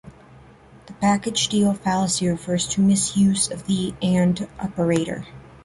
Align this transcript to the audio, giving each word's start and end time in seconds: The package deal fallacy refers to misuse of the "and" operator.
The 0.87 0.93
package 0.93 1.47
deal 1.47 1.75
fallacy 1.75 2.27
refers 2.27 2.67
to 2.69 2.81
misuse 2.81 3.51
of 3.51 3.67
the 3.67 3.93
"and" 4.01 4.47
operator. 4.59 5.27